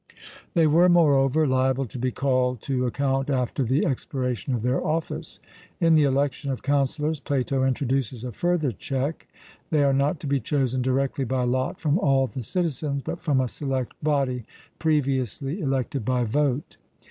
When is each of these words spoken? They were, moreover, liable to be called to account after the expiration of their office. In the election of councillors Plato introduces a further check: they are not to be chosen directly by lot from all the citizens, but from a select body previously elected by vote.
They 0.55 0.65
were, 0.65 0.89
moreover, 0.89 1.45
liable 1.45 1.85
to 1.85 1.99
be 1.99 2.09
called 2.11 2.59
to 2.63 2.87
account 2.87 3.29
after 3.29 3.61
the 3.63 3.85
expiration 3.85 4.55
of 4.55 4.63
their 4.63 4.83
office. 4.83 5.39
In 5.79 5.93
the 5.93 6.05
election 6.05 6.49
of 6.49 6.63
councillors 6.63 7.19
Plato 7.19 7.63
introduces 7.63 8.23
a 8.23 8.31
further 8.31 8.71
check: 8.71 9.27
they 9.69 9.83
are 9.83 9.93
not 9.93 10.19
to 10.21 10.25
be 10.25 10.39
chosen 10.39 10.81
directly 10.81 11.23
by 11.23 11.43
lot 11.43 11.79
from 11.79 11.99
all 11.99 12.25
the 12.25 12.41
citizens, 12.41 13.03
but 13.03 13.21
from 13.21 13.39
a 13.39 13.47
select 13.47 13.93
body 14.03 14.43
previously 14.79 15.59
elected 15.59 16.03
by 16.03 16.23
vote. 16.23 16.77